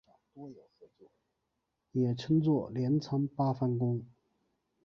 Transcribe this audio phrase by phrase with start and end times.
[1.91, 4.03] 也称作镰仓八幡宫。